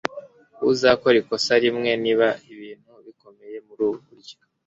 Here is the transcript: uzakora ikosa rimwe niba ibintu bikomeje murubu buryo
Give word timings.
uzakora 0.71 1.15
ikosa 1.21 1.53
rimwe 1.63 1.91
niba 2.03 2.27
ibintu 2.53 2.91
bikomeje 3.05 3.57
murubu 3.67 3.97
buryo 4.05 4.35